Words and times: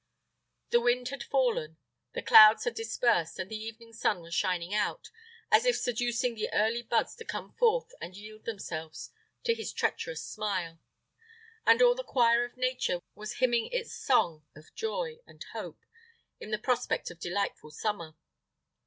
The 0.71 0.81
wind 0.81 1.09
had 1.09 1.21
fallen, 1.21 1.77
the 2.13 2.23
clouds 2.23 2.63
had 2.63 2.73
dispersed, 2.73 3.37
and 3.37 3.51
the 3.51 3.55
evening 3.63 3.93
sun 3.93 4.19
was 4.21 4.33
shining 4.33 4.73
out, 4.73 5.11
as 5.51 5.63
if 5.63 5.75
seducing 5.77 6.33
the 6.33 6.51
early 6.53 6.81
buds 6.81 7.13
to 7.17 7.23
come 7.23 7.53
forth 7.53 7.93
and 8.01 8.17
yield 8.17 8.45
themselves 8.45 9.11
to 9.43 9.53
his 9.53 9.71
treacherous 9.71 10.25
smile, 10.25 10.79
and 11.67 11.83
all 11.83 11.93
the 11.93 12.03
choir 12.03 12.43
of 12.43 12.57
nature 12.57 12.99
was 13.13 13.33
hymning 13.33 13.67
its 13.71 13.93
song 13.93 14.43
of 14.55 14.73
joy 14.73 15.19
and 15.27 15.43
hope 15.53 15.85
in 16.39 16.49
the 16.49 16.57
prospect 16.57 17.11
of 17.11 17.19
delightful 17.19 17.69
summer. 17.69 18.15